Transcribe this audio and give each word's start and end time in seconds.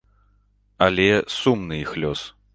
Але 0.85 1.07
сумны 1.39 1.79
іх 1.85 1.97
лёс. 2.05 2.27